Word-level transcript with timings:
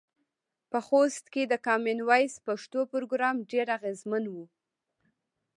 په 0.71 0.79
خوست 0.87 1.25
کې 1.33 1.43
د 1.47 1.53
کامن 1.67 1.99
وایس 2.09 2.33
پښتو 2.47 2.79
پروګرام 2.91 3.35
ډیر 3.51 3.67
اغیزمن 3.77 4.23
و. 4.33 4.35